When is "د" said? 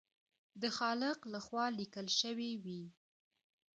0.61-0.63